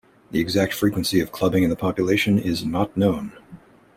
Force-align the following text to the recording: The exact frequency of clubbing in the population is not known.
The 0.31 0.39
exact 0.39 0.73
frequency 0.73 1.19
of 1.19 1.31
clubbing 1.31 1.61
in 1.61 1.69
the 1.69 1.75
population 1.75 2.39
is 2.39 2.65
not 2.65 2.97
known. 2.97 3.33